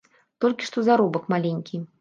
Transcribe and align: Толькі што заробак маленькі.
Толькі 0.45 0.69
што 0.71 0.85
заробак 0.89 1.31
маленькі. 1.37 1.85